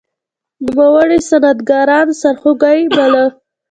[0.65, 3.25] نوموړي صنعتکاران سرخوږی باله.